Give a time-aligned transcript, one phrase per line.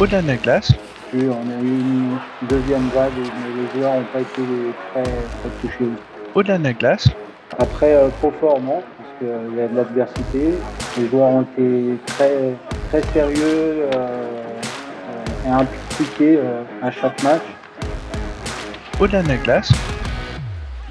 [0.00, 0.72] Au-delà de la glace,
[1.14, 4.42] on a eu une deuxième vague, mais les joueurs n'ont pas été
[4.92, 5.90] très, très touchés.
[6.34, 7.08] Au-delà de la glace,
[7.60, 10.54] Après, euh, trop fort, non, parce qu'il y a de l'adversité.
[10.98, 12.54] Les joueurs ont été très,
[12.88, 17.42] très sérieux euh, euh, et impliqués euh, à chaque match.
[18.98, 19.70] au-delà de la glace,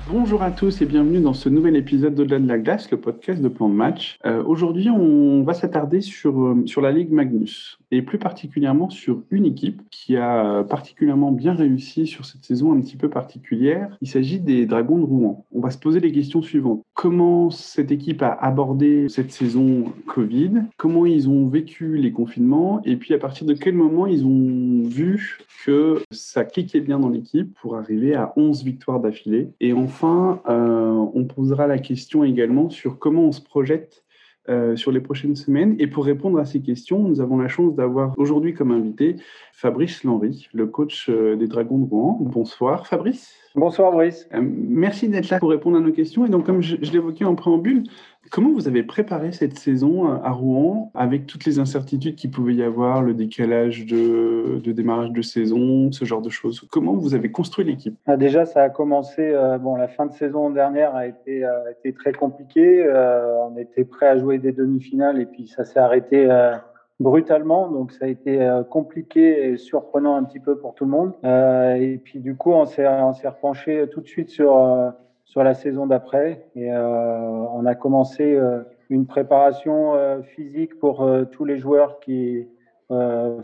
[0.09, 3.41] Bonjour à tous et bienvenue dans ce nouvel épisode d'Au-delà de la glace, le podcast
[3.41, 4.19] de plan de match.
[4.25, 9.21] Euh, Aujourd'hui, on va s'attarder sur, euh, sur la Ligue Magnus et plus particulièrement sur
[9.31, 13.97] une équipe qui a euh, particulièrement bien réussi sur cette saison un petit peu particulière.
[14.01, 15.45] Il s'agit des Dragons de Rouen.
[15.53, 16.83] On va se poser les questions suivantes.
[16.95, 20.63] Comment cette équipe a abordé cette saison Covid?
[20.75, 22.81] Comment ils ont vécu les confinements?
[22.83, 27.09] Et puis à partir de quel moment ils ont vu que ça cliquait bien dans
[27.09, 32.69] l'équipe pour arriver à 11 victoires d'affilée Et enfin, euh, on posera la question également
[32.69, 34.03] sur comment on se projette
[34.49, 35.77] euh, sur les prochaines semaines.
[35.79, 39.15] Et pour répondre à ces questions, nous avons la chance d'avoir aujourd'hui comme invité
[39.53, 42.17] Fabrice Lenry, le coach euh, des Dragons de Rouen.
[42.19, 43.33] Bonsoir Fabrice.
[43.55, 44.27] Bonsoir Brice.
[44.33, 46.25] Euh, merci d'être là pour répondre à nos questions.
[46.25, 47.83] Et donc, comme je, je l'évoquais en préambule,
[48.29, 52.63] comment vous avez préparé cette saison à Rouen avec toutes les incertitudes qu'il pouvait y
[52.63, 56.67] avoir, le décalage de, démarrage de saison, ce genre de choses?
[56.71, 57.95] Comment vous avez construit l'équipe?
[58.05, 59.21] Ah, déjà, ça a commencé.
[59.21, 61.51] euh, bon, la fin de saison dernière a été, euh,
[61.97, 62.83] très compliquée.
[62.85, 66.53] Euh, on était prêt à jouer des demi-finales et puis ça s'est arrêté euh,
[66.99, 67.69] brutalement.
[67.69, 71.13] Donc, ça a été euh, compliqué et surprenant un petit peu pour tout le monde.
[71.23, 74.89] Euh, et puis, du coup, on s'est, repenché tout de suite sur, euh,
[75.33, 77.19] sur la saison d'après et euh,
[77.55, 82.47] on a commencé euh, une préparation euh, physique pour tous les joueurs qui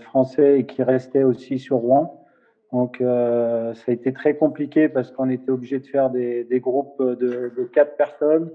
[0.01, 2.23] français et qui restaient aussi sur Rouen.
[2.71, 7.67] Donc, ça a été très compliqué parce qu'on était obligé de faire des, groupes de,
[7.73, 8.51] quatre personnes.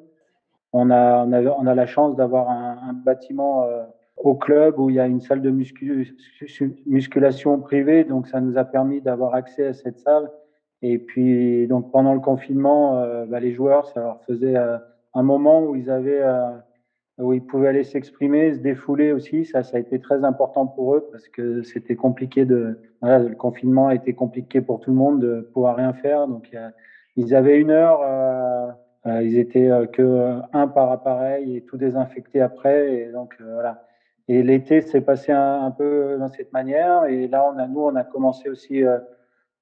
[0.72, 3.66] On a, on a, on a la chance d'avoir un, bâtiment
[4.16, 6.14] au club où il y a une salle de muscu-
[6.86, 8.04] musculation privée.
[8.04, 10.30] Donc, ça nous a permis d'avoir accès à cette salle.
[10.86, 14.76] Et puis, donc, pendant le confinement, euh, bah, les joueurs, ça leur faisait euh,
[15.14, 16.50] un moment où ils avaient, euh,
[17.16, 19.46] où ils pouvaient aller s'exprimer, se défouler aussi.
[19.46, 23.88] Ça, ça a été très important pour eux parce que c'était compliqué de, le confinement
[23.88, 26.28] a été compliqué pour tout le monde de pouvoir rien faire.
[26.28, 26.54] Donc,
[27.16, 28.76] ils avaient une heure,
[29.06, 32.94] ils étaient que un par appareil et tout désinfecté après.
[32.94, 33.86] Et donc, voilà.
[34.28, 37.06] Et l'été s'est passé un, un peu dans cette manière.
[37.06, 38.82] Et là, on a, nous, on a commencé aussi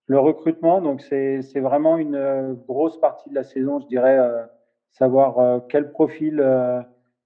[0.06, 0.80] le recrutement.
[0.80, 4.42] Donc, c'est vraiment une euh, grosse partie de la saison, je dirais, euh,
[4.90, 6.80] savoir euh, quel profil euh,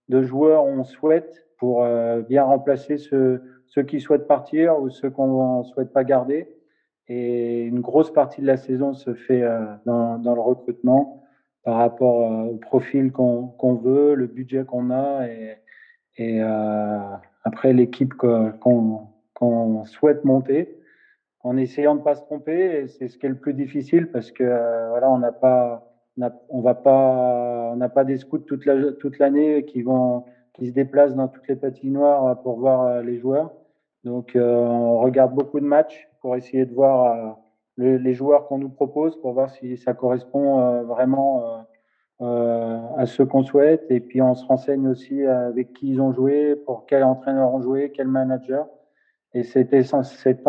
[0.09, 5.11] de joueurs on souhaite pour euh, bien remplacer ceux, ceux qui souhaitent partir ou ceux
[5.11, 6.49] qu'on ne souhaite pas garder.
[7.09, 11.23] Et une grosse partie de la saison se fait euh, dans, dans le recrutement
[11.65, 15.57] par rapport au profil qu'on qu'on veut, le budget qu'on a et,
[16.17, 16.41] et
[17.43, 20.79] après l'équipe qu'on qu'on souhaite monter
[21.47, 22.87] en essayant de ne pas se tromper.
[22.89, 25.87] C'est ce qui est le plus difficile parce que euh, voilà, on n'a pas,
[26.49, 30.25] on va pas, on n'a pas des scouts toute la toute l'année qui vont,
[30.55, 33.53] qui se déplacent dans toutes les patinoires euh, pour voir euh, les joueurs.
[34.05, 37.39] Donc, on regarde beaucoup de matchs pour essayer de voir
[37.77, 41.67] le- les joueurs qu'on nous propose pour voir si ça correspond vraiment
[42.21, 43.85] à ce qu'on souhaite.
[43.91, 47.61] Et puis, on se renseigne aussi avec qui ils ont joué, pour quel entraîneur ont
[47.61, 48.69] joué, quel manager.
[49.37, 50.47] Et c'était cet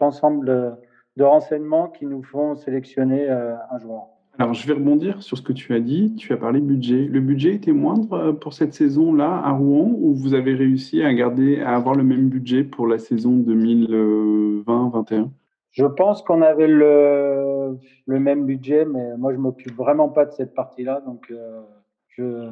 [0.00, 0.76] ensemble
[1.16, 4.08] de, renseignements qui nous font sélectionner euh, un joueur.
[4.36, 6.16] Alors, je vais rebondir sur ce que tu as dit.
[6.16, 7.04] Tu as parlé budget.
[7.04, 11.14] Le budget était moindre euh, pour cette saison-là à Rouen ou vous avez réussi à
[11.14, 15.28] garder, à avoir le même budget pour la saison 2020-21
[15.70, 20.32] Je pense qu'on avait le, le même budget, mais moi, je m'occupe vraiment pas de
[20.32, 21.00] cette partie-là.
[21.06, 21.60] Donc, euh,
[22.08, 22.50] je,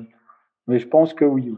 [0.68, 1.56] mais je pense que oui.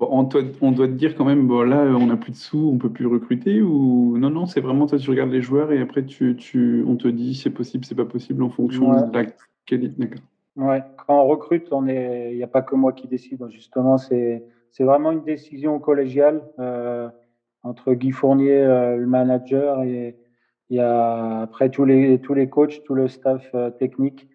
[0.00, 2.36] Bon, on, doit, on doit te dire quand même, bon, là, on n'a plus de
[2.36, 5.70] sous, on peut plus recruter ou non, non, c'est vraiment toi, tu regardes les joueurs
[5.70, 9.06] et après, tu, tu, on te dit c'est possible, c'est pas possible en fonction Ouais.
[9.08, 9.26] de la
[9.66, 9.94] qualité.
[9.96, 10.22] D'accord.
[10.56, 13.44] Ouais, quand on recrute, on est, il n'y a pas que moi qui décide.
[13.50, 17.08] Justement, c'est, c'est vraiment une décision collégiale euh,
[17.62, 20.16] entre Guy Fournier, euh, le manager, et
[20.70, 24.28] il y a après tous les tous les coachs, tout le staff euh, technique.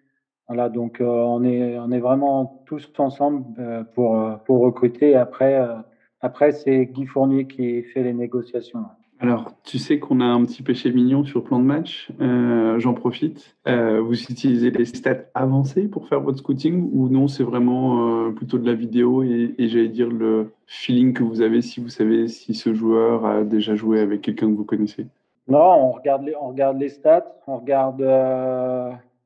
[0.50, 5.14] Voilà, donc euh, on est on est vraiment tous ensemble euh, pour euh, pour recruter.
[5.14, 5.76] Après euh,
[6.22, 8.80] après c'est Guy Fournier qui fait les négociations.
[9.20, 12.10] Alors, tu sais qu'on a un petit péché mignon sur plan de match.
[12.18, 13.54] J'en profite.
[13.66, 18.66] Vous utilisez les stats avancées pour faire votre scouting ou non C'est vraiment plutôt de
[18.66, 22.54] la vidéo et, et j'allais dire le feeling que vous avez si vous savez si
[22.54, 25.06] ce joueur a déjà joué avec quelqu'un que vous connaissez?
[25.48, 28.02] Non, on regarde les on regarde les stats, on regarde.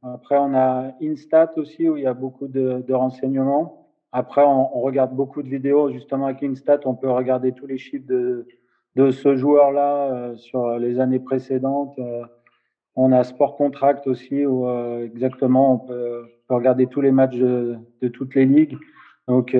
[0.05, 3.89] Euh, après, on a Instat aussi où il y a beaucoup de, de renseignements.
[4.13, 5.91] Après, on, regarde beaucoup de vidéos.
[5.91, 8.47] Justement, avec Instat, on peut regarder tous les chiffres de,
[8.97, 11.99] de ce joueur-là sur les années précédentes.
[12.95, 14.69] on a Sport Contract aussi, où
[15.03, 17.77] exactement on peut, regarder tous les matchs de,
[18.13, 18.79] toutes les ligues.
[19.27, 19.57] Donc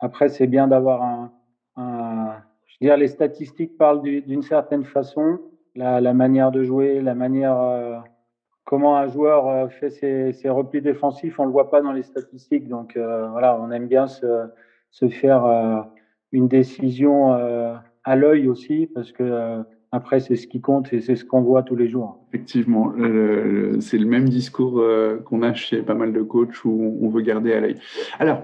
[0.00, 1.30] après, c'est bien d'avoir
[1.76, 2.36] un,
[2.66, 5.38] Je veux dire, les statistiques parlent d'une certaine façon,
[5.76, 8.02] la, manière de jouer, la manière
[8.74, 9.90] comment un joueur euh, fait
[10.32, 12.66] ses, replis défensifs, on ne le voit pas dans les statistiques.
[12.66, 14.26] Donc euh, voilà, on aime bien se,
[15.10, 15.80] faire euh,
[16.32, 17.32] une décision
[18.02, 19.62] à l'œil aussi, parce que
[19.92, 22.18] après, c'est ce qui compte et c'est ce qu'on voit tous les jours.
[22.32, 22.92] Effectivement,
[23.78, 24.82] c'est le même discours
[25.24, 27.76] qu'on a chez pas mal de coachs où on veut garder à l'œil.
[28.18, 28.42] Alors,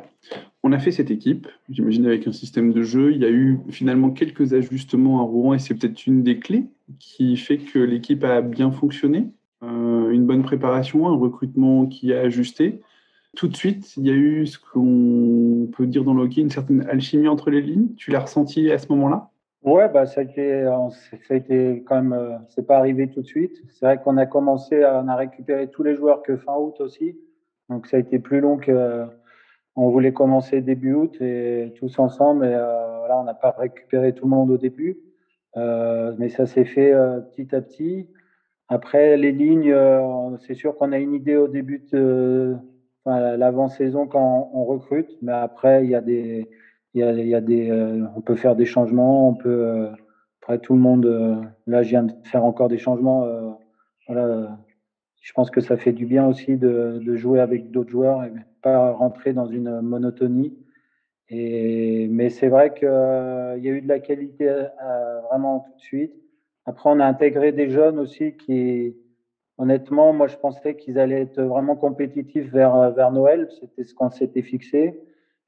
[0.62, 3.11] on a fait cette équipe, j'imagine avec un système de jeu.
[3.12, 6.67] Il y a eu finalement quelques ajustements à Rouen et c'est peut-être une des clés
[7.00, 9.31] qui fait que l'équipe a bien fonctionné.
[9.62, 12.81] Euh, une bonne préparation, un recrutement qui a ajusté.
[13.37, 16.51] Tout de suite, il y a eu ce qu'on peut dire dans le hockey, une
[16.51, 17.95] certaine alchimie entre les lignes.
[17.97, 19.31] Tu l'as ressenti à ce moment-là?
[19.62, 23.27] Ouais, bah ça a ça a été quand même, euh, c'est pas arrivé tout de
[23.27, 23.62] suite.
[23.69, 27.19] C'est vrai qu'on a commencé, à, on récupéré tous les joueurs que fin août aussi,
[27.69, 29.05] donc ça a été plus long que,
[29.77, 32.47] on voulait commencer début août et tous ensemble.
[32.47, 34.99] Et euh, on n'a pas récupéré tout le monde au début,
[35.57, 36.95] mais ça s'est fait
[37.35, 38.07] petit à petit.
[38.73, 42.57] Après, les lignes, euh, c'est sûr qu'on a une idée au début de
[43.05, 46.49] l'avant-saison quand on recrute, mais après, il y a des,
[46.95, 49.91] il y a, des, euh, on peut faire des changements, on peut, euh,
[50.41, 53.27] après tout le monde, là, je viens de faire encore des changements.
[54.07, 54.57] voilà,
[55.21, 58.33] je pense que ça fait du bien aussi de, jouer avec d'autres joueurs et
[58.63, 60.57] pas rentrer dans une monotonie.
[61.29, 64.49] Et, mais c'est vrai qu'il y a eu de la qualité
[65.29, 66.30] vraiment tout de suite.
[66.71, 68.97] Après, on a intégré des jeunes aussi qui,
[69.59, 73.49] honnêtement, moi, je pensais qu'ils allaient être vraiment compétitifs vers, vers Noël.
[73.59, 75.01] C'était ce qu'on s'était fixé.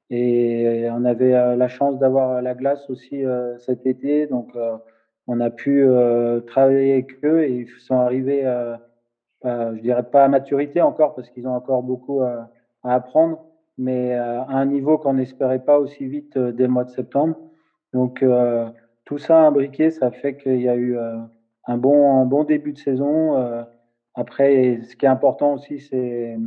[0.09, 4.27] Et on avait euh, la chance d'avoir la glace aussi euh, cet été.
[4.27, 4.75] Donc, euh,
[5.27, 5.87] on a pu
[6.45, 8.43] travailler avec eux et ils sont arrivés,
[9.45, 12.49] je dirais pas à maturité encore parce qu'ils ont encore beaucoup à
[12.83, 13.45] apprendre,
[13.77, 17.37] mais à un niveau qu'on n'espérait pas aussi vite dès le mois de septembre.
[17.93, 18.21] Donc,
[19.05, 21.17] tout ça imbriqué, ça fait qu'il y a eu euh,
[21.67, 23.37] un, bon, bon début de saison.
[23.37, 23.63] Euh,
[24.15, 26.37] après, ce qui est important aussi, c'est,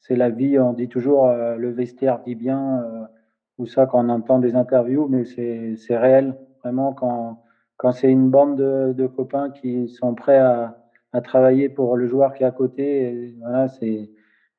[0.00, 0.58] c'est la vie.
[0.58, 2.84] On dit toujours euh, le vestiaire dit bien,
[3.58, 6.36] ou ça quand on entend des interviews, mais c'est, réel.
[6.62, 7.42] Vraiment, quand,
[7.76, 10.78] quand c'est une bande de, copains qui sont prêts à,
[11.12, 14.10] à, travailler pour le joueur qui est à côté, voilà, c'est,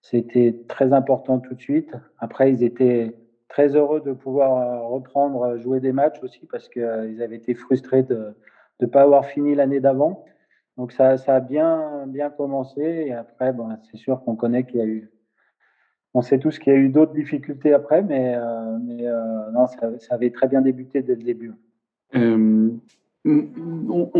[0.01, 1.93] c'était très important tout de suite.
[2.19, 3.15] Après, ils étaient
[3.55, 7.37] très heureux de pouvoir euh, reprendre, euh, jouer des matchs aussi parce qu'ils euh, avaient
[7.37, 8.33] été frustrés de
[8.81, 10.25] ne pas avoir fini l'année d'avant.
[10.75, 12.81] Donc ça, ça, a bien, bien commencé.
[12.81, 15.09] Et après, bon, c'est sûr qu'on connaît qu'il y a eu.
[16.13, 18.37] On sait tous qu'il y a eu d'autres difficultés après, mais,
[18.83, 19.03] mais
[19.53, 21.53] non, ça, avait très bien débuté dès le début.
[22.13, 22.79] on,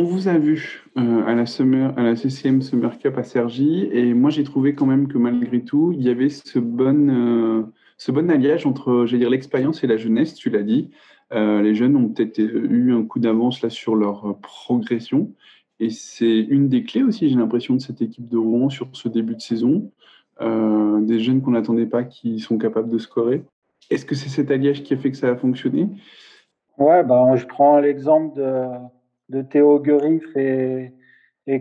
[0.04, 4.30] vous a vu à, la summer, à la CCM Summer Cup à Sergi, et moi
[4.30, 8.66] j'ai trouvé quand même que malgré tout, il y avait ce bon ce bon alliage
[8.66, 10.92] entre, dire, l'expérience et la jeunesse, tu l'as dit.
[11.34, 15.34] Euh, les jeunes ont peut-être eu un coup d'avance là sur leur progression.
[15.80, 19.10] Et c'est une des clés aussi, j'ai l'impression, de cette équipe de Rouen sur ce
[19.10, 19.92] début de saison.
[20.42, 23.44] Euh, des jeunes qu'on n'attendait pas qui sont capables de scorer.
[23.90, 25.88] Est-ce que c'est cet alliage qui a fait que ça a fonctionné?
[26.78, 28.38] Ouais, bah, je prends l'exemple
[29.30, 30.92] de, Théo Gurif et,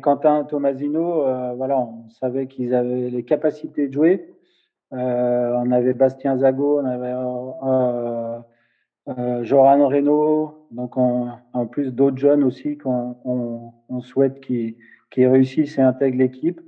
[0.01, 1.23] Quentin Tomasino.
[1.23, 4.34] Euh, voilà, on savait qu'ils avaient les capacités de jouer.
[4.95, 8.39] Euh, on avait Bastien Zago, on avait euh,
[9.09, 13.17] euh, Joran Reynaud, donc en plus d'autres jeunes aussi qu'on
[13.89, 14.77] on, souhaite qu'ils
[15.17, 16.61] réussissent et intègrent l'équipe.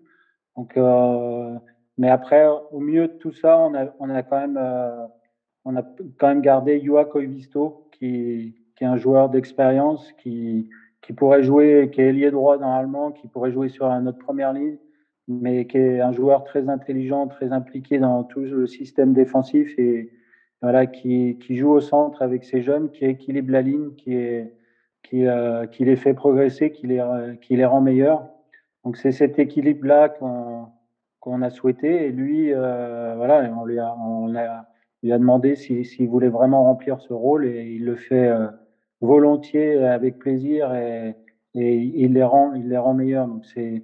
[0.57, 0.77] Donc,
[1.99, 4.61] mais après, au milieu de tout ça, on a, on quand même,
[5.65, 10.69] on gardé Yua Koivisto, qui, est un joueur d'expérience, qui,
[11.03, 14.79] qui pourrait jouer, qui est ailier droit normalement, qui pourrait jouer sur notre première ligne,
[15.29, 20.13] mais qui est un joueur très intelligent, très impliqué dans tout le système défensif et
[20.63, 24.53] voilà, qui, qui joue au centre avec ses jeunes, qui équilibre la ligne, qui, est,
[25.03, 27.05] qui, euh, qui les fait progresser, qui les,
[27.41, 28.29] qui les rend meilleurs.
[28.85, 30.69] Donc c'est cet équilibre-là qu'on
[31.27, 32.07] qu'on a souhaité.
[32.07, 36.63] Et lui, euh, voilà, on lui a, on lui a demandé s'il si, voulait vraiment
[36.63, 38.47] remplir ce rôle et il le fait euh,
[39.01, 41.17] volontiers, avec plaisir et,
[41.55, 43.27] et il les rend, il les rend meilleurs.
[43.27, 43.83] Donc c'est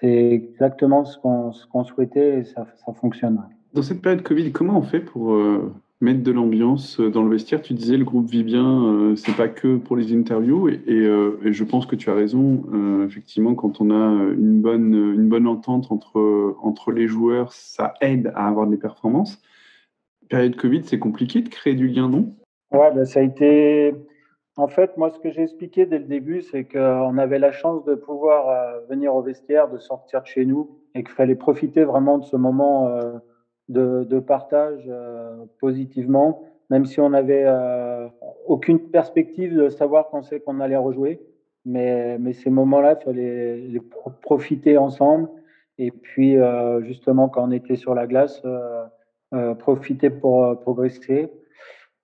[0.00, 3.40] c'est exactement ce qu'on souhaitait et ça, ça, fonctionne.
[3.74, 7.30] Dans cette période Covid, comment on fait pour euh, mettre de l'ambiance euh, dans le
[7.30, 7.62] vestiaire?
[7.62, 11.52] Tu disais le groupe vit bien, euh, c'est pas que pour les interviews et, et,
[11.52, 12.64] je pense que tu as raison.
[13.06, 18.32] effectivement, quand on a une bonne, une bonne entente entre, entre les joueurs, ça aide
[18.34, 19.40] à avoir des performances.
[20.28, 22.34] Période Covid, c'est compliqué de créer du lien, non?
[22.72, 23.94] Ouais, ben, ça a été
[24.56, 27.84] En fait, moi, ce que j'ai expliqué dès le début, c'est qu'on avait la chance
[27.84, 32.18] de pouvoir venir au vestiaire, de sortir de chez nous, et qu'il fallait profiter vraiment
[32.18, 32.90] de ce moment
[33.68, 34.90] de, de, partage
[35.60, 37.46] positivement, même si on n'avait
[38.46, 41.20] aucune perspective de savoir quand c'est qu'on allait rejouer.
[41.64, 43.80] Mais, mais ces moments-là, il fallait les
[44.22, 45.28] profiter ensemble.
[45.78, 48.84] Et puis, euh, justement, quand on était sur la glace, euh,
[49.34, 51.30] euh, profiter pour progresser.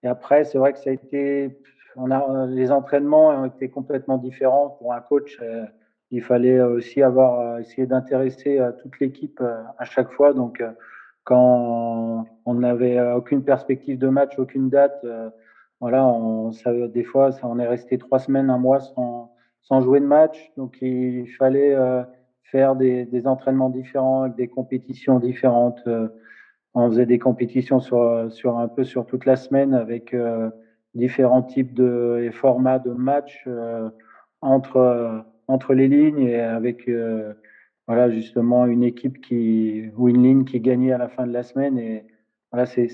[0.03, 1.59] Et après, c'est vrai que ça a été.
[1.97, 4.71] On a, les entraînements ont été complètement différents.
[4.79, 5.41] Pour un coach,
[6.11, 9.43] il fallait aussi avoir essayé d'intéresser toute l'équipe
[9.79, 10.33] à chaque fois.
[10.33, 10.63] Donc,
[11.25, 15.05] quand on n'avait aucune perspective de match, aucune date,
[15.81, 16.11] voilà,
[16.89, 20.53] des fois, ça, on est resté trois semaines, un mois sans, jouer de match.
[20.57, 22.03] Donc, il fallait euh,
[22.45, 25.83] faire des, entraînements différents avec des compétitions différentes.
[25.87, 26.09] Euh,
[26.75, 30.51] on faisait des compétitions sur, un peu sur toute la semaine avec euh,
[30.97, 33.47] différents types de et formats de matchs
[34.41, 36.91] entre, entre les lignes et avec
[37.87, 41.43] voilà, justement une équipe qui, ou une ligne qui gagnait à la fin de la
[41.43, 41.79] semaine.
[41.79, 42.05] Et
[42.51, 42.89] voilà, c'est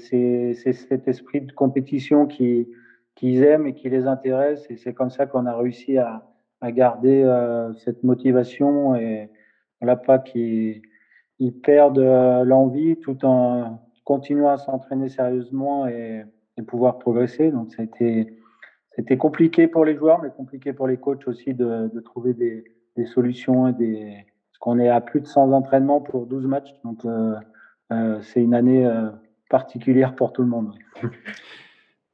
[0.54, 2.68] cet esprit de compétition qui
[3.14, 4.66] qu'ils aiment et qui les intéresse.
[4.70, 6.26] Et c'est comme ça qu'on a réussi à,
[6.62, 9.30] à garder euh, cette motivation et
[9.80, 10.80] voilà, pas qu'ils
[11.62, 16.24] perdent euh, l'envie tout en continuant à s'entraîner sérieusement et,
[16.60, 17.50] pouvoir progresser.
[17.50, 18.36] Donc, été,
[18.94, 22.64] c'était compliqué pour les joueurs, mais compliqué pour les coachs aussi de, de trouver des,
[22.96, 24.26] des, solutions et des.
[24.50, 26.74] Parce qu'on est à plus de 100 entraînements pour 12 matchs.
[26.84, 28.86] Donc, euh, c'est une année
[29.48, 30.74] particulière pour tout le monde.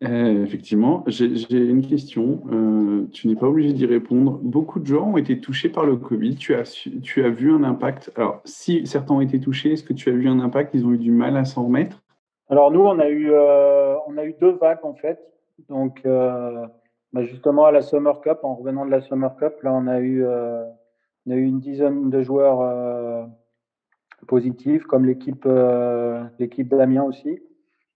[0.05, 2.43] Euh, effectivement, j'ai une question.
[2.53, 4.39] Euh, tu n'es pas obligé d'y répondre.
[4.43, 6.37] Beaucoup de gens ont été touchés par le Covid.
[6.37, 8.13] Tu as, tu as vu un impact.
[8.15, 10.75] Alors, si certains ont été touchés, est-ce que tu as vu un impact?
[10.75, 12.01] Ils ont eu du mal à s'en remettre?
[12.51, 15.21] Alors, nous, on a, eu, euh, on a eu deux vagues, en fait.
[15.69, 19.87] Donc, bah, justement, à la Summer Cup, en revenant de la Summer Cup, là, on
[19.87, 23.29] a eu, on a eu une dizaine de joueurs
[24.29, 25.49] positifs, comme l'équipe
[26.39, 27.41] l'équipe d'Amiens aussi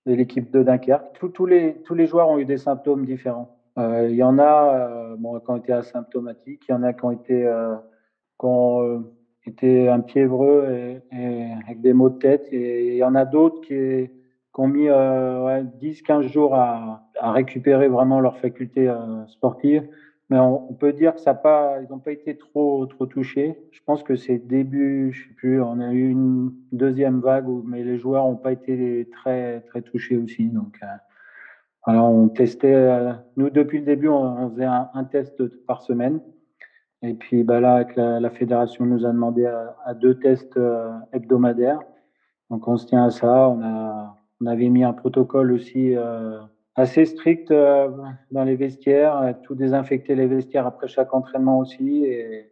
[0.06, 1.18] de l'équipe de Dunkerque.
[1.32, 3.56] tous, les, tous les joueurs ont eu des symptômes différents.
[3.78, 7.04] Euh, il y en a euh, qui ont été asymptomatiques, il y en a qui
[7.04, 7.76] ont été, euh,
[8.38, 9.04] qui ont,
[9.44, 13.24] été un piévreux et, et, avec des maux de tête, et il y en a
[13.24, 14.10] d'autres qui,
[14.54, 18.92] qui, ont mis ouais, 10-15 jours à, à, récupérer vraiment leur faculté
[19.28, 19.88] sportive.
[20.32, 23.54] Mais on, peut dire que ça pas, ils n'ont pas été trop, trop touchés.
[23.70, 27.84] Je pense que c'est début, je sais plus, on a eu une deuxième vague, mais
[27.84, 30.48] les joueurs n'ont pas été très, très touchés aussi.
[30.48, 30.86] Donc, euh,
[31.84, 36.22] alors on testait, euh, nous depuis le début, on, faisait un, test par semaine.
[37.02, 41.80] Et puis bah là, avec la, fédération nous a demandé à, deux tests euh, hebdomadaires.
[42.48, 43.50] Donc on se tient à ça.
[43.50, 45.94] On, a, on avait mis un protocole aussi
[46.74, 47.88] assez strict euh,
[48.30, 52.04] dans les vestiaires, euh, tout désinfecter les vestiaires après chaque entraînement aussi.
[52.04, 52.48] Et,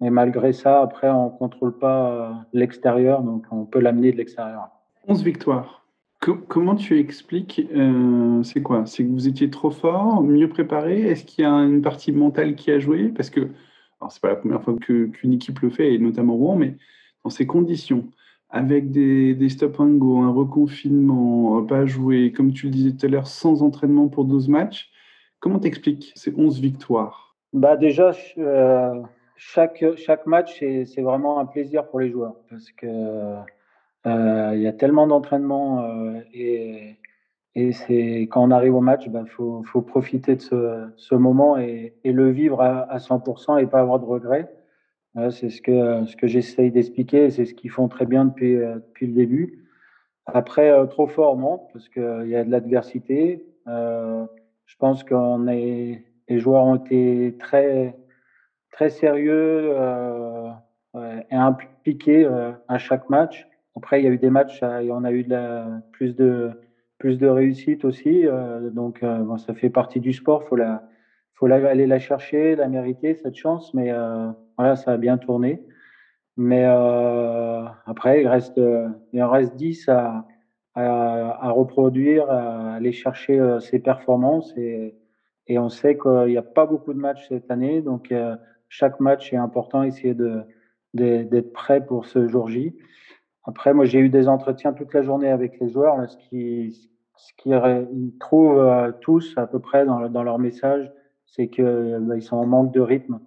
[0.00, 4.68] malgré ça, après, on ne contrôle pas euh, l'extérieur, donc on peut l'amener de l'extérieur.
[5.08, 5.86] 11 victoires.
[6.20, 7.66] comment tu expliques
[8.42, 8.84] C'est quoi?
[8.86, 11.00] C'est que vous étiez trop fort, mieux préparé?
[11.02, 13.08] Est-ce qu'il y a une partie mentale qui a joué?
[13.08, 13.40] Parce que,
[14.00, 16.76] alors c'est pas la première fois qu'une équipe le fait, et notamment Rouen, mais
[17.22, 18.04] dans ces conditions,
[18.54, 23.08] avec des, stop and go, un reconfinement, pas jouer, comme tu le disais tout à
[23.08, 24.92] l'heure, sans entraînement pour 12 matchs.
[25.40, 27.36] Comment t'expliques ces 11 victoires?
[27.52, 29.02] Bah Déjà, euh,
[29.34, 32.86] chaque, chaque match, c'est vraiment un plaisir pour les joueurs parce que
[34.06, 36.96] euh, il y a tellement d'entraînement euh, et,
[37.72, 40.42] c'est quand on arrive au match, il bah, faut, faut, profiter de
[40.96, 44.48] ce, moment et, et, le vivre à, à 100% et pas avoir de regrets
[45.30, 48.76] c'est ce que, ce que j'essaye d'expliquer, c'est ce qu'ils font très bien depuis, euh,
[48.76, 49.64] depuis le début.
[50.26, 53.44] Après, euh, trop fort, non, parce qu'il y a de l'adversité.
[53.68, 54.24] Euh,
[54.66, 55.14] je pense que
[55.46, 57.96] les joueurs ont été très,
[58.70, 60.50] très sérieux euh,
[61.30, 62.26] et impliqués
[62.68, 63.46] à chaque match.
[63.76, 66.52] Après, il y a eu des matchs, et on a eu de la, plus, de,
[66.98, 68.24] plus de réussite aussi.
[68.72, 70.42] donc, bon, ça fait partie du sport.
[70.44, 70.88] Il faut, la,
[71.34, 73.74] faut aller la chercher, la mériter, cette chance.
[73.74, 73.92] Mais
[74.56, 75.62] voilà, ça a bien tourné.
[76.36, 78.60] Mais euh, après, il, reste,
[79.12, 80.26] il en reste 10 à,
[80.74, 84.52] à, reproduire, à aller chercher euh, ses performances.
[84.56, 84.96] Et,
[85.46, 87.80] et on sait qu'il n'y a pas beaucoup de matchs cette année.
[87.80, 88.36] Donc, euh,
[88.68, 90.42] chaque match est important, essayer de,
[90.94, 92.76] d'être prêt pour ce jour J.
[93.44, 96.08] Après, moi, j'ai eu des entretiens toute la journée avec les joueurs.
[96.08, 96.72] Ce qu'ils
[97.16, 100.90] ce qui, ils trouvent euh, tous à peu près dans, dans leur message,
[101.26, 103.20] c'est qu'ils bah, sont en manque de rythme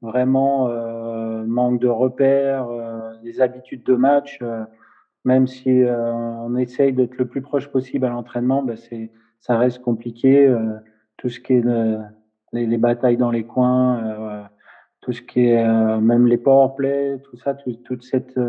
[0.00, 4.38] vraiment euh, manque de repères, euh, des habitudes de match.
[4.42, 4.64] Euh,
[5.24, 9.82] même si on essaye d'être le plus proche possible à l'entraînement, ben c'est, ça reste
[9.82, 10.50] compliqué.
[11.18, 11.64] tout ce qui est
[12.52, 14.48] les, batailles dans les coins,
[15.02, 15.66] tout ce qui est
[16.00, 18.40] même les power play, tout ça, toute cette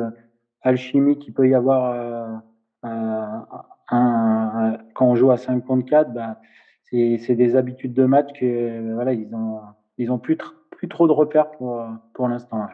[0.61, 2.41] alchimie qu'il peut y avoir
[2.83, 6.39] un, quand on joue à 5 contre 4, bah,
[6.83, 9.59] c'est des habitudes de match que voilà, ils ont,
[9.97, 10.37] ils ont plus,
[10.79, 11.83] plus trop de repères pour,
[12.13, 12.65] pour l'instant.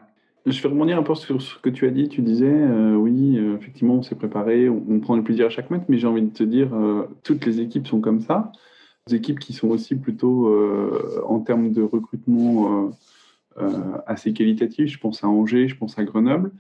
[0.46, 2.08] Je vais rebondir un peu sur ce que tu as dit.
[2.08, 5.72] Tu disais, euh, oui, euh, effectivement, on s'est préparé, on, prend du plaisir à chaque
[5.72, 8.52] match, mais j'ai envie de te dire, euh, toutes les équipes sont comme ça.
[9.08, 10.52] Des équipes qui sont aussi plutôt,
[11.28, 12.92] en termes de recrutement,
[14.08, 14.92] assez qualitatifs.
[14.92, 16.52] Je pense à Angers, je pense à Grenoble.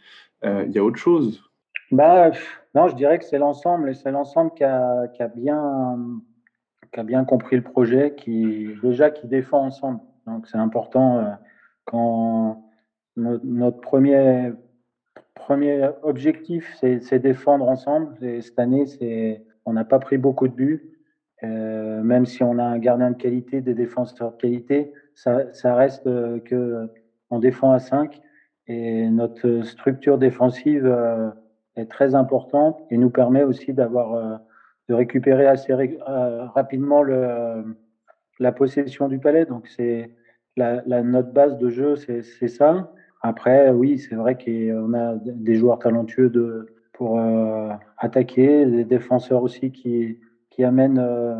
[0.43, 1.43] Il y a autre chose.
[1.91, 2.31] Bah,
[2.75, 5.97] non, je dirais que c'est l'ensemble, c'est l'ensemble qui a, qui a, bien,
[6.93, 10.01] qui a bien compris le projet, qui déjà qui défend ensemble.
[10.25, 11.37] Donc c'est important
[11.85, 12.63] quand
[13.15, 14.51] notre, premier,
[15.33, 18.23] premier objectif, c'est défendre ensemble.
[18.23, 18.85] Et cette année,
[19.65, 20.91] on n'a pas pris beaucoup de buts.
[21.43, 26.07] Euh, même si on a un gardien de qualité, des défenseurs de qualité, ça, reste
[26.07, 26.89] euh, que
[27.31, 28.21] défend à 5
[28.67, 31.29] et notre structure défensive euh,
[31.75, 34.39] est très importante et nous permet aussi d'avoir
[34.87, 37.75] de récupérer assez rapidement le,
[38.39, 39.45] la possession du palais.
[39.45, 40.11] Donc c'est
[40.57, 42.91] la, la, notre base de jeu, c'est ça.
[43.21, 49.41] Après, oui, c'est vrai qu'on a des joueurs talentueux de, pour euh, attaquer, des défenseurs
[49.41, 51.35] aussi qui, qui amènent euh,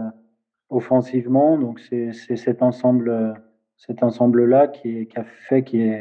[0.69, 1.57] offensivement.
[1.57, 3.35] Donc, c'est cet ensemble,
[3.77, 5.91] cet ensemble-là qui, qui, a fait qui,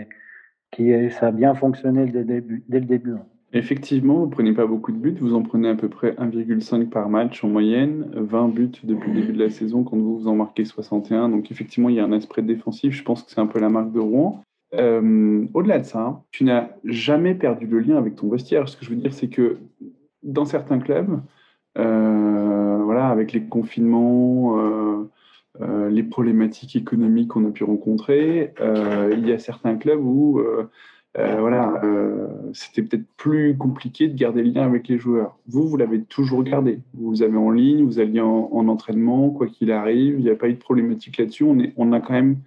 [0.70, 3.16] qui ça a bien fonctionné dès, début, dès le début.
[3.56, 6.88] Effectivement, vous ne prenez pas beaucoup de buts, vous en prenez à peu près 1,5
[6.88, 10.28] par match en moyenne, 20 buts depuis le début de la saison quand vous vous
[10.28, 11.28] en marquez 61.
[11.28, 13.68] Donc effectivement, il y a un esprit défensif, je pense que c'est un peu la
[13.68, 14.42] marque de Rouen.
[14.74, 18.68] Euh, au-delà de ça, tu n'as jamais perdu le lien avec ton vestiaire.
[18.68, 19.58] Ce que je veux dire, c'est que
[20.24, 21.20] dans certains clubs,
[21.78, 28.52] euh, voilà, avec les confinements, euh, les problématiques économiques qu'on a pu rencontrer,
[29.12, 30.42] il y a certains clubs où
[31.16, 31.80] voilà,
[32.52, 35.38] c'était peut-être plus compliqué de garder le lien avec les joueurs.
[35.46, 36.80] Vous, vous l'avez toujours gardé.
[36.94, 40.18] Vous, avez en ligne, vous alliez en, en entraînement, quoi qu'il arrive.
[40.18, 41.44] Il n'y a pas eu de problématique là-dessus.
[41.76, 42.38] On, a quand même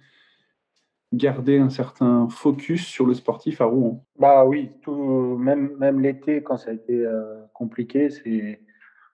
[1.12, 4.04] garder un certain focus sur le sportif à Rouen.
[4.18, 8.60] Bah oui, tout, même, l'été, quand ça a été euh, compliqué, c'est,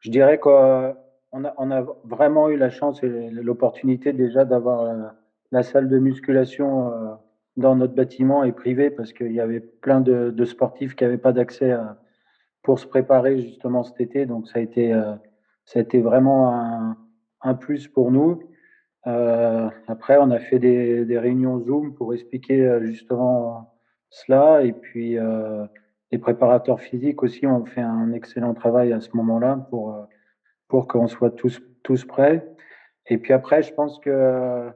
[0.00, 0.52] je dirais qu'on
[1.44, 5.14] a, vraiment eu la chance et l'opportunité déjà d'avoir
[5.52, 7.14] la, salle de musculation euh,
[7.56, 11.18] dans notre bâtiment et privé parce qu'il y avait plein de, de sportifs qui n'avaient
[11.18, 11.74] pas d'accès
[12.62, 14.26] pour se préparer justement cet été.
[14.26, 15.14] Donc ça a été, euh,
[15.64, 16.96] ça a été vraiment un,
[17.42, 18.42] un plus pour nous.
[19.06, 23.74] Euh, après, on a fait des, des, réunions Zoom pour expliquer euh, justement
[24.08, 24.62] cela.
[24.62, 25.66] Et puis, euh,
[26.10, 30.02] les préparateurs physiques aussi ont fait un excellent travail à ce moment-là pour, euh,
[30.68, 32.48] pour qu'on soit tous, tous prêts.
[33.06, 34.70] Et puis après, je pense que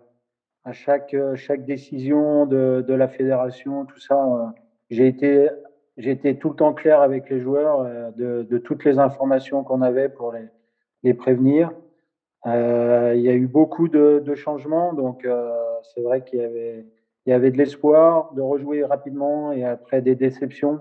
[0.68, 4.54] à chaque, chaque décision de, de la fédération, tout ça,
[4.90, 5.48] j'ai été,
[5.96, 10.08] été tout le temps clair avec les joueurs de, de toutes les informations qu'on avait
[10.08, 10.48] pour les,
[11.02, 11.72] les prévenir.
[12.46, 15.50] Euh, il y a eu beaucoup de, changements, donc euh,
[15.94, 16.86] c'est vrai qu'il y avait,
[17.26, 20.80] il y avait de l'espoir de rejouer rapidement et après des déceptions,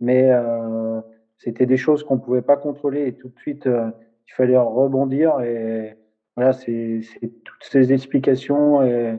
[0.00, 1.00] mais euh,
[1.38, 5.40] c'était des choses qu'on ne pouvait pas contrôler et tout de suite il fallait rebondir
[5.40, 5.96] et
[6.36, 7.00] voilà, c'est
[7.44, 9.18] toutes ces explications et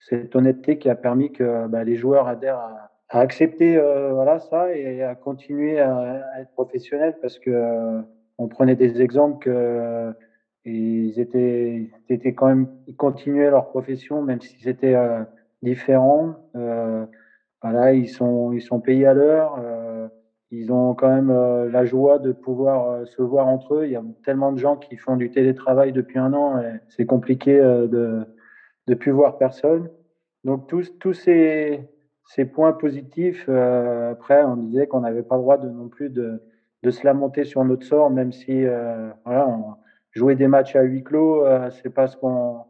[0.00, 4.72] cette honnêteté qui a permis que bah, les joueurs adhèrent à, accepter euh, voilà ça
[4.72, 8.00] et à continuer à, être professionnels parce que euh,
[8.38, 10.14] on prenait des exemples que
[10.64, 15.22] ils étaient, étaient quand même, ils continuaient leur profession, même si c'était euh,
[15.62, 16.34] différent.
[16.56, 17.06] Euh,
[17.62, 19.58] voilà, ils sont, ils sont payés à l'heure.
[19.58, 20.08] Euh,
[20.50, 23.86] ils ont quand même euh, la joie de pouvoir euh, se voir entre eux.
[23.86, 27.06] Il y a tellement de gens qui font du télétravail depuis un an et c'est
[27.06, 28.26] compliqué euh, de
[28.90, 29.88] de plus voir personne.
[30.44, 31.88] Donc tous, tous ces,
[32.26, 33.48] ces points positifs.
[33.48, 36.42] après, on disait qu'on n'avait pas le droit de non plus de,
[36.82, 38.64] de se lamenter sur notre sort, même si
[39.24, 39.48] voilà.
[39.48, 39.80] On,
[40.12, 42.66] jouer des matchs à huis clos, euh, c'est pas ce qu'on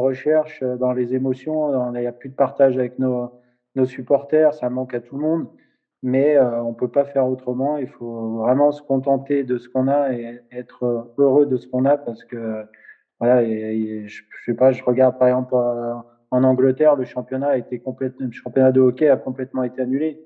[0.00, 1.92] recherche euh, dans les émotions.
[1.94, 3.30] Il n'y a plus de partage avec nos,
[3.74, 5.48] nos supporters, ça manque à tout le monde.
[6.02, 7.78] Mais euh, on peut pas faire autrement.
[7.78, 11.86] Il faut vraiment se contenter de ce qu'on a et être heureux de ce qu'on
[11.86, 12.64] a parce que
[13.20, 13.42] voilà.
[13.42, 15.94] Et, je, je, sais pas, je regarde par exemple euh,
[16.30, 20.20] en Angleterre, le championnat a été complètement, le championnat de hockey a complètement été annulé.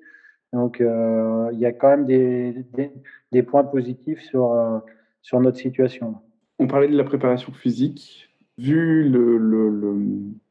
[0.52, 2.90] Donc euh, il y a quand même des, des,
[3.32, 4.82] des points positifs sur
[5.22, 6.14] sur notre situation.
[6.58, 8.24] On parlait de la préparation physique.
[8.56, 9.96] Vu le, le,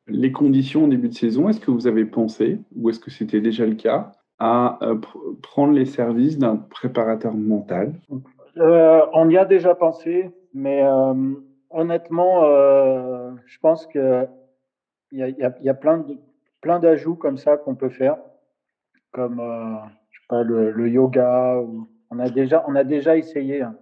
[0.08, 3.42] les conditions au début de saison, est-ce que vous avez pensé, ou est-ce que c'était
[3.42, 4.96] déjà le cas, à euh,
[5.42, 7.94] prendre les services d'un préparateur mental?
[8.58, 11.14] Euh, On y a déjà pensé, mais euh,
[11.70, 14.28] honnêtement, euh, je pense que
[15.12, 16.18] il y a, plein de
[16.62, 18.18] plein d'ajouts comme ça qu'on peut faire,
[19.12, 19.42] comme
[20.10, 21.62] je sais pas, le, yoga.
[22.10, 23.62] on a déjà on a déjà essayé.
[23.62, 23.78] Hein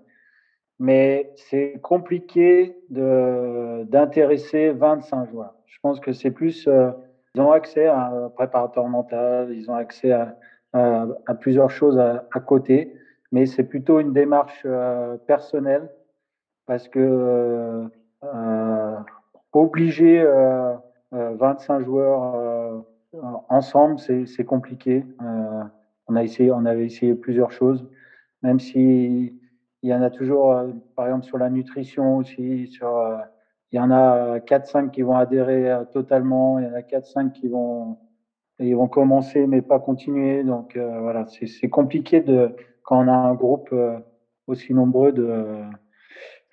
[0.80, 5.56] mais c'est compliqué d'intéresser 25 joueurs.
[5.68, 6.92] Je pense que c'est plus, euh,
[7.34, 10.38] ils ont accès à un préparateur mental, ils ont accès à,
[10.74, 12.94] à, plusieurs choses à, côté,
[13.32, 15.90] mais c'est plutôt une démarche euh, personnelle
[16.66, 17.88] parce que euh,
[18.24, 18.98] euh
[19.54, 20.22] obliger
[21.14, 22.84] 25 joueurs
[23.48, 25.06] ensemble, c'est compliqué.
[26.10, 27.88] on a essayé, on avait essayé plusieurs choses,
[28.44, 29.34] même si
[29.86, 32.66] il y en a toujours, euh, par exemple, sur la nutrition aussi.
[32.70, 33.18] Sur, euh,
[33.72, 36.58] il y en a 4-5 qui vont adhérer euh, totalement.
[36.58, 37.96] Il y en a 4-5 qui vont,
[38.58, 40.44] ils vont commencer mais pas continuer.
[40.44, 43.76] Donc voilà, c'est compliqué de, quand on a un groupe
[44.48, 45.12] aussi nombreux.
[45.12, 45.62] De,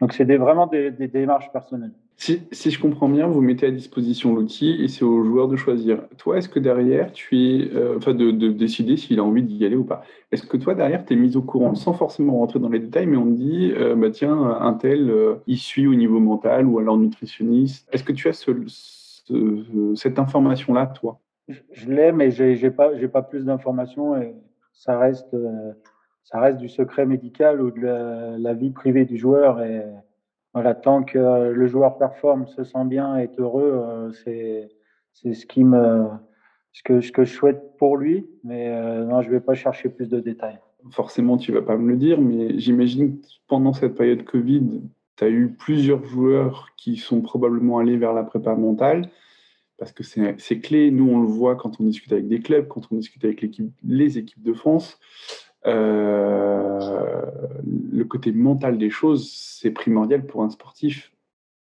[0.00, 1.92] donc c'est vraiment des, des, démarches personnelles.
[2.16, 5.56] Si, si, je comprends bien, vous mettez à disposition l'outil et c'est au joueur de
[5.56, 6.02] choisir.
[6.18, 9.64] Toi, est-ce que derrière, tu es, euh, enfin, de, de, décider s'il a envie d'y
[9.64, 10.04] aller ou pas?
[10.30, 13.06] Est-ce que toi, derrière, tu es mis au courant sans forcément rentrer dans les détails,
[13.06, 16.66] mais on te dit, euh, bah tiens, un tel, euh, il suit au niveau mental
[16.66, 17.88] ou alors nutritionniste.
[17.92, 18.52] Est-ce que tu as ce,
[19.94, 21.20] cette information-là, toi?
[21.48, 24.34] Je, l'ai, mais j'ai n'ai pas, pas plus d'informations et
[24.72, 25.36] ça reste,
[26.24, 27.80] ça reste du secret médical ou de
[28.38, 29.82] la, vie privée du joueur et
[30.54, 34.68] voilà, tant que le joueur performe, se sent bien, est heureux, euh, c'est
[35.12, 36.08] c'est ce qui me
[36.72, 36.82] ce
[37.12, 38.26] que, je souhaite pour lui.
[38.44, 40.58] Mais euh, non, je vais pas chercher plus de détails.
[40.90, 44.82] Forcément, tu vas pas me le dire, mais j'imagine que pendant cette période Covid,
[45.16, 49.10] tu as eu plusieurs joueurs qui sont probablement allés vers la prépa mentale.
[49.78, 50.90] Parce que c'est clé.
[50.90, 53.44] Nous, on le voit quand on discute avec des clubs, quand on discute avec
[53.82, 54.98] les équipes de France.
[55.66, 57.22] Euh,
[57.92, 61.12] le côté mental des choses, c'est primordial pour un sportif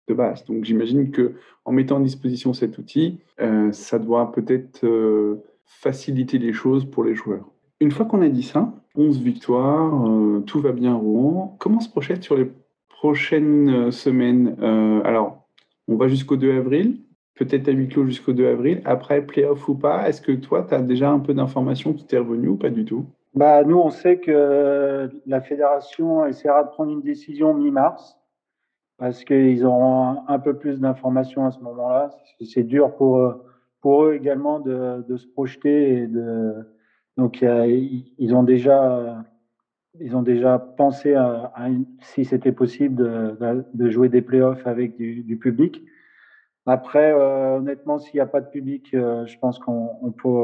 [0.09, 0.45] de base.
[0.45, 6.39] Donc j'imagine que en mettant à disposition cet outil, euh, ça doit peut-être euh, faciliter
[6.39, 7.49] les choses pour les joueurs.
[7.81, 10.09] Une fois qu'on a dit ça, 11 victoires,
[10.47, 11.57] tout va bien à Rouen.
[11.59, 12.51] Comment se projette sur les
[12.89, 14.57] prochaines semaines?
[15.05, 15.47] Alors,
[15.87, 17.03] on va jusqu'au 2 avril,
[17.35, 18.81] peut-être à huis clos jusqu'au 2 avril.
[18.87, 22.17] Après, playoff ou pas, est-ce que toi, tu as déjà un peu d'informations qui t'est
[22.17, 23.05] revenu ou pas du tout?
[23.37, 28.19] Bah, nous, on sait que la fédération essaiera de prendre une décision mi-mars
[28.99, 32.11] parce qu'ils auront un, peu plus d'informations à ce moment-là.
[32.41, 33.35] C'est dur pour,
[33.83, 35.99] pour eux également de, de se projeter.
[35.99, 36.55] Et de,
[37.19, 39.23] donc, ils ont déjà,
[40.01, 41.53] ils ont déjà pensé à,
[42.01, 42.97] si c'était possible
[43.75, 45.83] de, jouer des playoffs avec du public.
[46.69, 50.01] Après, euh, honnêtement, s'il n'y a pas de public, euh, je pense qu'on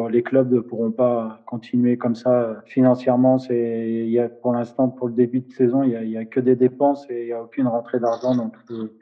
[0.08, 3.38] les clubs ne pourront pas continuer comme ça financièrement.
[3.38, 7.22] C'est, pour l'instant, pour le début de saison, il n'y a, que des dépenses et
[7.22, 8.36] il n'y a aucune rentrée d'argent.
[8.36, 8.96] Donc, euh,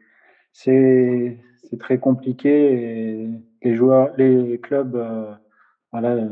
[0.52, 1.38] c'est,
[1.78, 3.28] très compliqué
[3.62, 4.98] les joueurs, les clubs,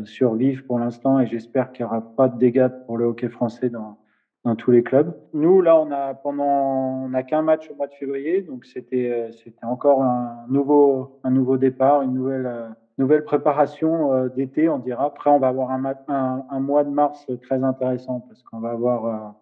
[0.04, 3.68] survivent pour l'instant et j'espère qu'il n'y aura pas de dégâts pour le hockey français
[3.68, 3.98] dans,
[4.44, 5.14] dans tous les clubs.
[5.34, 9.10] Nous, là, on a pendant, on n'a qu'un match au mois de février, donc c'était,
[9.10, 14.68] euh, c'était encore un nouveau, un nouveau départ, une nouvelle, euh, nouvelle préparation euh, d'été,
[14.68, 15.06] on dira.
[15.06, 19.34] Après, on va avoir un, mois de mars très intéressant parce qu'on va avoir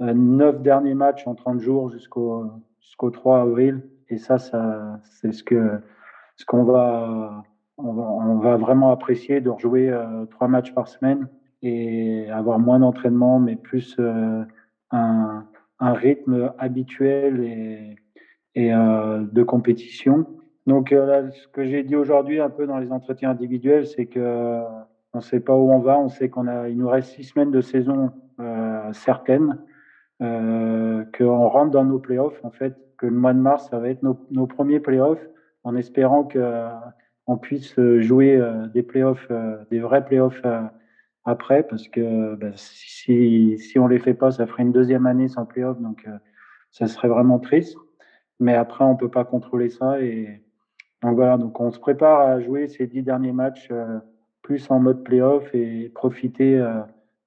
[0.00, 3.82] neuf derniers matchs en 30 jours jusqu'au, jusqu'au 3 avril.
[4.10, 5.80] Et ça, ça, c'est ce que,
[6.36, 7.42] ce qu'on va,
[7.78, 9.92] on va, on va vraiment apprécier de rejouer
[10.30, 11.28] trois matchs par semaine
[11.64, 14.44] et avoir moins d'entraînement, mais plus euh,
[14.90, 15.44] un,
[15.80, 17.96] rythme habituel
[18.54, 20.26] et, euh, de compétition.
[20.66, 24.60] Donc euh, ce que j'ai dit aujourd'hui un peu dans les entretiens individuels, c'est que
[25.14, 25.98] on ne sait pas où on va.
[25.98, 28.12] On sait qu'on a, il nous reste six semaines de saison
[28.92, 29.58] certaines,
[30.22, 32.38] euh, qu'on rentre dans nos playoffs.
[32.44, 35.24] En fait, que le mois de mars, ça va être nos, nos premiers playoffs,
[35.62, 36.68] en espérant que
[37.26, 38.38] on puisse jouer
[38.74, 39.30] des playoffs,
[39.70, 40.42] des vrais playoffs
[41.24, 45.28] après, parce que bah, si, si on les fait pas, ça ferait une deuxième année
[45.28, 46.18] sans playoff, donc euh,
[46.70, 47.76] ça serait vraiment triste.
[48.40, 50.00] Mais après, on peut pas contrôler ça.
[50.00, 50.42] Et
[51.02, 53.98] donc voilà, donc on se prépare à jouer ces dix derniers matchs euh,
[54.42, 56.80] plus en mode playoff et profiter euh,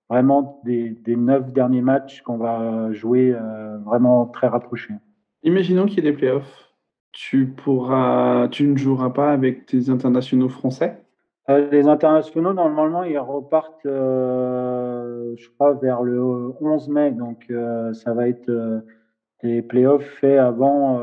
[0.10, 3.36] vraiment des, des, neuf derniers matchs qu'on va jouer
[3.84, 4.94] vraiment très rapprochés.
[5.44, 6.72] Imaginons qu'il y ait des playoffs.
[7.12, 11.04] Tu pourras, tu ne joueras pas avec tes internationaux français
[11.50, 17.12] euh, les internationaux, normalement, ils repartent, euh, je crois, vers le 11 mai.
[17.12, 18.52] Donc, euh, ça va être
[19.44, 21.00] les playoffs faits avant,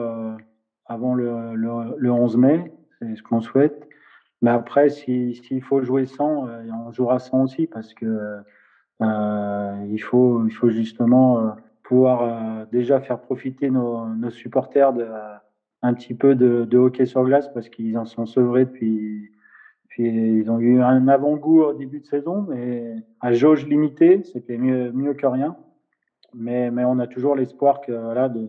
[0.87, 2.73] avant le, le, 11 mai.
[2.99, 3.89] C'est ce qu'on souhaite.
[4.43, 8.41] Mais après, s'il faut jouer sans, on jouera sans aussi parce que
[9.01, 15.07] il, faut, il faut justement pouvoir déjà faire profiter nos, nos supporters de
[15.83, 19.31] un petit peu de, de hockey sur glace parce qu'ils en sont sevrés depuis.
[19.99, 24.91] Ils ont eu un avant-goût au début de saison, mais à jauge limitée, c'était mieux,
[24.93, 25.57] mieux que rien.
[26.35, 28.49] Mais, mais on a toujours l'espoir que voilà, de,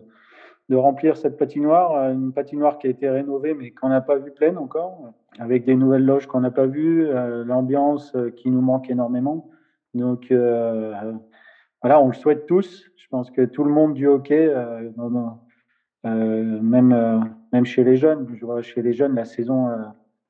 [0.68, 4.32] de remplir cette patinoire, une patinoire qui a été rénovée mais qu'on n'a pas vu
[4.32, 8.60] pleine encore, avec des nouvelles loges qu'on n'a pas vues, euh, l'ambiance euh, qui nous
[8.60, 9.48] manque énormément.
[9.94, 10.92] Donc euh,
[11.80, 12.84] voilà, on le souhaite tous.
[12.96, 14.90] Je pense que tout le monde du hockey, euh,
[16.04, 19.68] euh, même, même chez les jeunes, je vois chez les jeunes, la saison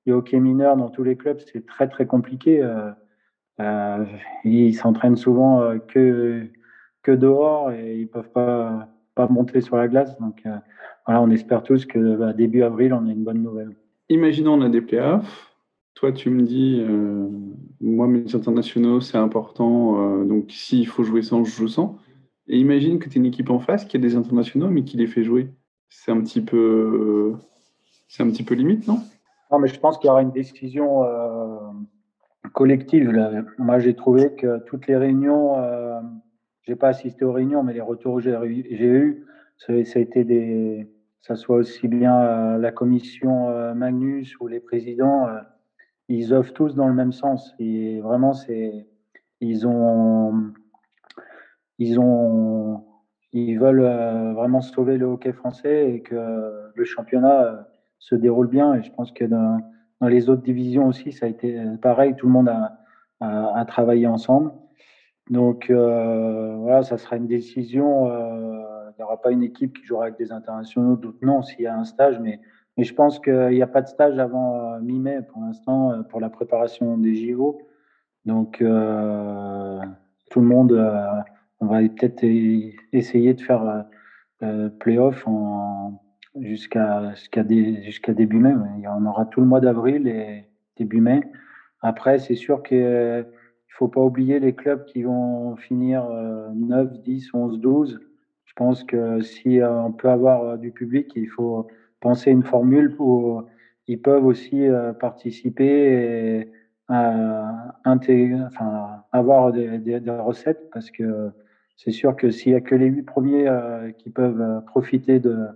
[0.07, 2.67] du hockey mineur dans tous les clubs, c'est très très compliqué.
[4.45, 6.47] ils s'entraînent souvent que,
[7.03, 10.17] que dehors et ils peuvent pas pas monter sur la glace.
[10.21, 10.57] Donc euh,
[11.07, 13.75] voilà, on espère tous que bah, début avril, on a une bonne nouvelle.
[14.09, 15.53] Imaginons on a des playoffs.
[15.95, 17.27] Toi, tu me dis, euh,
[17.81, 20.21] moi, mes internationaux, c'est important.
[20.21, 21.97] Euh, donc, s'il faut jouer sans, je joue sans.
[22.49, 24.99] Et imagine que tu es une équipe en face qui a des internationaux, mais qui
[24.99, 25.49] les fait jouer.
[25.89, 27.33] C'est un petit peu,
[28.09, 29.01] c'est un petit peu limite, non?
[29.51, 31.05] Non, mais je pense qu'il y aura une décision
[32.53, 33.13] collective.
[33.59, 35.57] Moi, j'ai trouvé que toutes les réunions
[36.67, 39.25] j'ai pas assisté aux réunions, mais les retours que j'ai eus,
[39.57, 44.61] ça, a été des, ça soit aussi bien euh, la commission euh, Magnus ou les
[44.61, 45.39] présidents, euh,
[46.09, 47.55] ils offrent tous dans le même sens.
[47.59, 48.87] Et vraiment, c'est,
[49.41, 50.53] ils ont,
[51.79, 52.85] ils ont,
[53.33, 58.75] ils veulent vraiment sauver le hockey français et que le championnat se déroule bien.
[58.75, 59.61] Et je pense que dans,
[60.03, 62.15] les autres divisions aussi, ça a été pareil.
[62.17, 64.53] Tout le monde a, travaillé ensemble.
[65.31, 68.11] Donc euh, voilà, ça sera une décision.
[68.11, 71.63] Euh, il n'y aura pas une équipe qui jouera avec des internationaux, d'autres non, s'il
[71.63, 72.19] y a un stage.
[72.21, 72.41] Mais,
[72.77, 76.03] mais je pense qu'il n'y a pas de stage avant euh, mi-mai pour l'instant euh,
[76.03, 77.59] pour la préparation des JO.
[78.25, 79.81] Donc euh,
[80.31, 80.73] tout le monde,
[81.61, 82.25] on va peut-être
[82.93, 83.87] essayer de faire
[84.43, 85.27] euh, playoff
[86.41, 87.45] jusqu'à jusqu'à
[87.83, 88.55] jusqu'à début mai.
[88.89, 90.45] On aura tout le mois d'avril et
[90.77, 91.21] début mai.
[91.83, 96.09] Après, c'est sûr que il faut pas oublier les clubs qui vont finir
[96.55, 98.01] 9, 10, 11, 12.
[98.57, 101.67] Je pense que si euh, on peut avoir euh, du public, il faut
[102.01, 103.43] penser une formule où
[103.87, 106.53] ils peuvent aussi euh, participer et
[107.85, 111.31] intégrer, enfin, avoir des, des, des, recettes parce que
[111.77, 113.51] c'est sûr que s'il y a que les huit premiers
[113.99, 115.49] qui peuvent profiter de,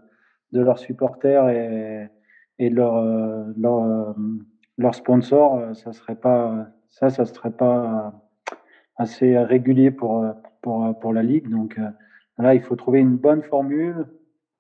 [0.53, 2.09] de leurs supporters et,
[2.59, 3.03] et de leurs
[3.57, 4.15] leur,
[4.79, 8.13] leur sponsors, ça serait pas ça, ça serait pas
[8.97, 10.25] assez régulier pour,
[10.63, 11.49] pour, pour la Ligue.
[11.49, 11.89] Donc euh,
[12.39, 14.07] là, il faut trouver une bonne formule.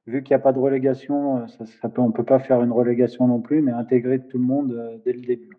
[0.06, 2.72] Vu qu'il n'y a pas de relégation, ça, peut, on ne peut pas faire une
[2.72, 5.56] relégation non plus, mais intégrer tout le monde euh, dès le début.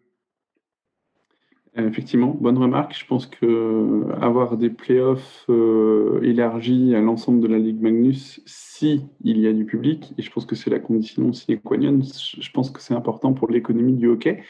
[1.77, 2.97] Effectivement, bonne remarque.
[2.97, 9.05] Je pense que avoir des playoffs euh, élargis à l'ensemble de la Ligue Magnus, si
[9.21, 12.01] il y a du public, et je pense que c'est la condition sine qua non,
[12.01, 14.43] je pense que c'est important pour l'économie du hockey.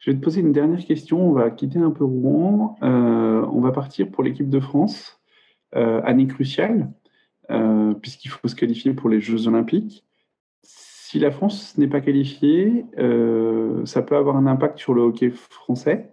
[0.00, 1.28] Je vais te poser une dernière question.
[1.28, 2.74] On va quitter un peu Rouen.
[2.82, 5.22] Euh, on va partir pour l'équipe de France.
[5.74, 6.92] Euh, année cruciale,
[7.50, 10.04] euh, puisqu'il faut se qualifier pour les Jeux Olympiques.
[10.62, 15.30] Si la France n'est pas qualifiée, euh, ça peut avoir un impact sur le hockey
[15.30, 16.12] français,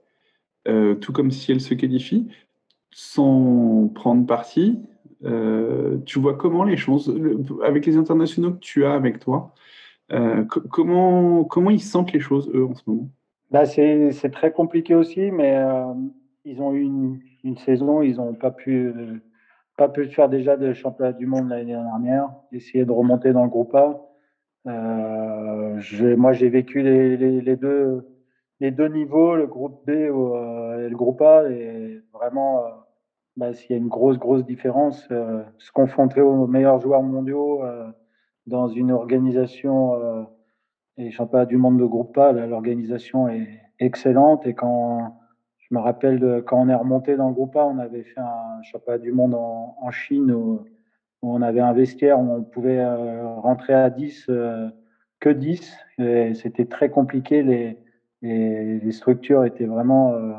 [0.68, 2.28] euh, tout comme si elle se qualifie,
[2.92, 4.80] sans prendre parti.
[5.26, 7.14] Euh, tu vois comment les choses,
[7.64, 9.54] avec les internationaux que tu as avec toi,
[10.70, 13.10] comment, comment ils sentent les choses, eux, en ce moment?
[13.52, 15.94] Bah, c'est très compliqué aussi, mais euh,
[16.46, 18.94] ils ont eu une, une saison, ils n'ont pas pu,
[19.78, 23.50] pas pu faire déjà de championnat du monde l'année dernière, essayer de remonter dans le
[23.50, 24.06] groupe A.
[24.68, 25.80] Euh,
[26.18, 28.06] moi, j'ai vécu les, deux,
[28.60, 32.70] les deux niveaux, le groupe B euh, et le groupe A, et vraiment, euh,
[33.38, 37.62] bah, s'il y a une grosse, grosse différence, euh, se confronter aux meilleurs joueurs mondiaux
[38.48, 40.28] dans une organisation
[40.98, 43.48] et championnat du monde de groupe A, l'organisation est
[43.80, 44.46] excellente.
[44.48, 45.20] Et quand
[45.60, 48.20] je me rappelle de, quand on est remonté dans le groupe A, on avait fait
[48.20, 50.66] un championnat du monde en, Chine où,
[51.22, 54.70] on avait un vestiaire où on pouvait euh, rentrer à 10, euh,
[55.20, 55.78] que 10.
[56.00, 57.44] Et c'était très compliqué.
[57.44, 57.78] Les,
[58.22, 60.34] les, les, structures étaient vraiment euh,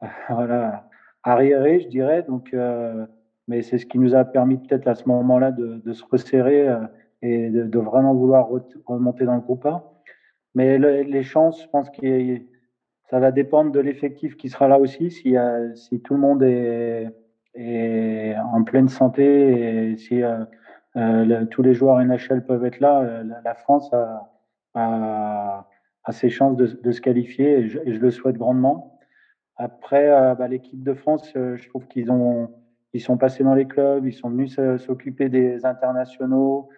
[0.28, 0.88] voilà,
[1.22, 2.22] arriérées, je dirais.
[2.22, 3.06] Donc, euh,
[3.48, 6.78] mais c'est ce qui nous a permis peut-être à ce moment-là de, se resserrer euh,
[7.22, 8.48] et de, vraiment vouloir
[8.86, 9.92] remonter dans le groupe A.
[10.54, 12.38] Mais le, les chances, je pense que
[13.10, 15.10] ça va dépendre de l'effectif qui sera là aussi.
[15.10, 17.12] Si, tout le monde est,
[17.56, 20.22] en pleine santé et si
[21.50, 23.92] tous les joueurs NHL peuvent être là, la, France
[24.74, 25.66] a,
[26.04, 28.98] a, ses chances de, de se qualifier et je, et je, le souhaite grandement.
[29.56, 32.50] Après, euh, bah, l'équipe de France, euh, je trouve qu'ils ont
[32.92, 36.68] ils sont passés dans les clubs, ils sont venus s'occuper des internationaux,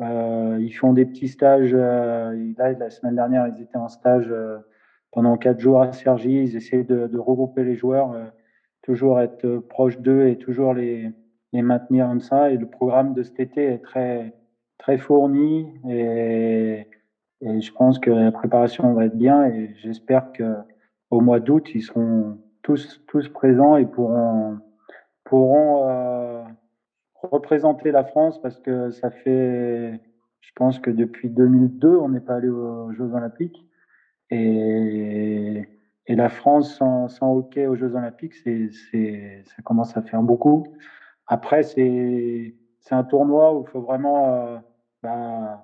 [0.00, 1.74] ils font des petits stages.
[1.74, 4.32] là, la semaine dernière, ils étaient en stage
[5.12, 6.32] pendant quatre jours à Sergi.
[6.32, 8.16] Ils essaient de, de regrouper les joueurs,
[8.80, 11.12] toujours être proche d'eux et toujours les,
[11.52, 12.50] les maintenir comme ça.
[12.50, 14.32] Et le programme de cet été est très,
[14.78, 16.86] très fourni et,
[17.40, 21.82] et je pense que la préparation va être bien et j'espère qu'au mois d'août, ils
[21.82, 24.58] seront tous, tous présents et pourront,
[25.24, 26.42] pourront euh,
[27.22, 30.00] représenter la France parce que ça fait,
[30.40, 33.64] je pense que depuis 2002, on n'est pas allé aux Jeux Olympiques.
[34.30, 35.68] Et,
[36.08, 38.70] et la France sans, sans hockey aux Jeux Olympiques, c'est,
[39.44, 40.66] ça commence à faire beaucoup.
[41.26, 42.54] Après, c'est,
[42.90, 44.58] un tournoi où il faut vraiment euh,
[45.02, 45.60] ben,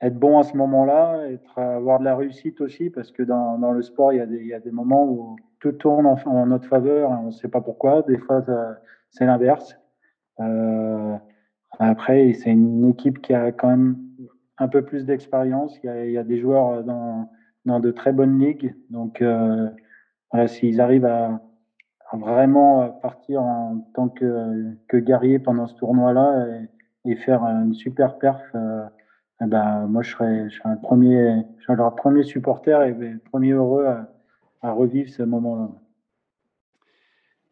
[0.00, 3.72] être bon à ce moment-là, être, avoir de la réussite aussi, parce que dans, dans
[3.72, 6.16] le sport, il y, a des, il y a des moments où tout tourne en,
[6.26, 8.02] en notre faveur, on ne sait pas pourquoi.
[8.02, 8.44] Des fois,
[9.10, 9.78] c'est l'inverse.
[10.40, 11.16] Euh,
[11.78, 13.96] après, c'est une équipe qui a quand même
[14.58, 15.76] un peu plus d'expérience.
[15.82, 17.28] Il, il y a des joueurs dans,
[17.64, 18.74] dans de très bonnes ligues.
[18.90, 19.68] Donc, euh,
[20.32, 21.40] voilà, s'ils arrivent à,
[22.12, 26.46] vraiment euh, partir en tant que, que guerrier pendant ce tournoi-là
[27.04, 28.84] et, faire une super perf, euh,
[29.40, 32.94] eh ben, moi je serais, je serais un premier, je serais premier supporter et
[33.30, 33.86] premier heureux
[34.62, 35.70] à, revivre ce moment-là.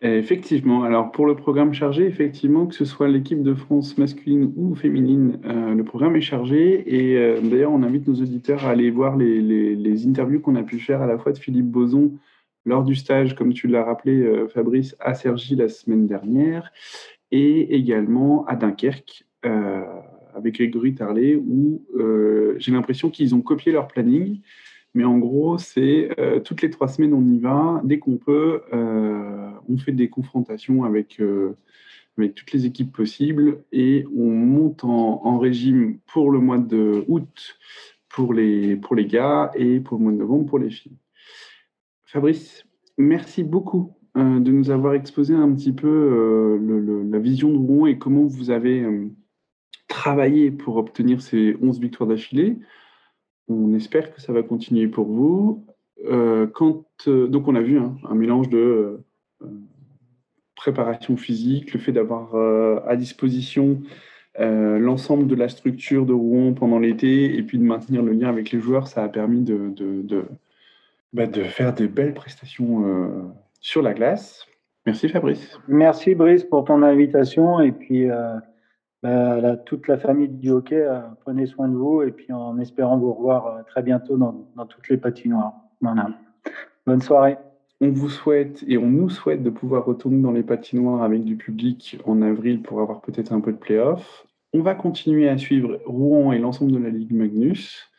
[0.03, 0.83] Effectivement.
[0.83, 5.41] Alors pour le programme chargé, effectivement, que ce soit l'équipe de France masculine ou féminine,
[5.47, 6.85] euh, le programme est chargé.
[6.95, 10.79] Et euh, d'ailleurs, on invite nos auditeurs à aller voir les, interviews qu'on a pu
[10.81, 12.13] faire à la fois de Philippe Boson
[12.67, 16.73] lors du stage, comme tu l'as rappelé, euh, Fabrice, à Sergi la semaine dernière,
[17.31, 19.25] et également à Dunkerque
[20.37, 24.41] avec Grégory Tarlet, où euh, j'ai l'impression qu'ils ont copié leur planning.
[24.95, 26.09] Mais en gros, c'est
[26.47, 27.83] toutes les trois semaines, on y va.
[27.85, 31.21] Dès qu'on peut, on fait des confrontations avec,
[32.17, 37.59] avec toutes les équipes possibles et on monte en, régime pour le mois de août
[38.09, 40.97] pour les, pour les gars et pour le mois de novembre pour les filles.
[42.05, 42.65] Fabrice,
[42.97, 47.87] merci beaucoup euh, de nous avoir exposé un petit peu euh, la vision de Rouen
[47.87, 49.09] et comment vous avez euh,
[49.89, 52.59] travaillé pour obtenir ces 11 victoires d'affilée.
[53.49, 55.65] On espère que ça va continuer pour vous.
[56.55, 59.01] quand, donc on a vu hein, un mélange de
[60.57, 62.35] préparation physique, le fait d'avoir
[62.87, 63.81] à disposition
[64.39, 68.51] l'ensemble de la structure de Rouen pendant l'été et puis de maintenir le lien avec
[68.51, 70.25] les joueurs, ça a permis de, de, de
[71.17, 73.09] bah, de faire des belles prestations euh,
[73.61, 74.47] sur la glace.
[74.85, 75.59] Merci Fabrice.
[75.67, 78.11] Merci Brice pour ton invitation et puis
[79.07, 82.59] euh, bah, toute la famille du hockey, euh, prenez soin de vous et puis en
[82.59, 85.55] espérant vous revoir très bientôt dans, toutes les patinoires.
[85.81, 86.09] Voilà.
[86.87, 87.39] Bonne soirée.
[87.81, 91.37] On vous souhaite et on nous souhaite de pouvoir retourner dans les patinoires avec du
[91.37, 94.27] public en avril pour avoir peut-être un peu de play-off.
[94.53, 97.91] On va continuer à suivre Rouen et l'ensemble de la Ligue Magnus.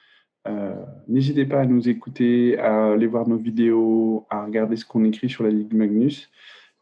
[0.48, 0.74] Euh,
[1.08, 5.30] n'hésitez pas à nous écouter, à aller voir nos vidéos, à regarder ce qu'on écrit
[5.30, 6.30] sur la Ligue Magnus.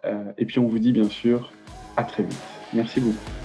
[0.06, 1.52] Euh, et puis on vous dit bien sûr
[1.98, 2.42] à très vite.
[2.74, 3.45] Merci beaucoup.